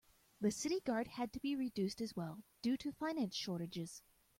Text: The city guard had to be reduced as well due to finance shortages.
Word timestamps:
The 0.39 0.49
city 0.49 0.79
guard 0.79 1.05
had 1.05 1.31
to 1.33 1.39
be 1.39 1.55
reduced 1.55 2.01
as 2.01 2.15
well 2.15 2.41
due 2.63 2.75
to 2.75 2.91
finance 2.91 3.35
shortages. 3.35 4.01